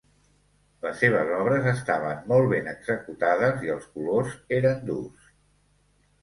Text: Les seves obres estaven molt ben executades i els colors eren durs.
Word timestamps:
Les 0.85 0.95
seves 1.01 1.27
obres 1.39 1.67
estaven 1.71 2.23
molt 2.31 2.49
ben 2.53 2.71
executades 2.71 3.61
i 3.67 3.71
els 3.75 3.87
colors 3.99 4.35
eren 4.59 4.83
durs. 4.89 5.29